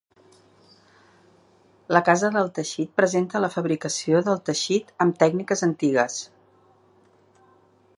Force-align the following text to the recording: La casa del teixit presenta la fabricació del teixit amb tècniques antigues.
La 1.97 2.01
casa 2.07 2.31
del 2.37 2.49
teixit 2.57 2.91
presenta 3.01 3.43
la 3.45 3.53
fabricació 3.57 4.25
del 4.31 4.43
teixit 4.51 4.93
amb 5.07 5.21
tècniques 5.25 5.67
antigues. 5.73 6.19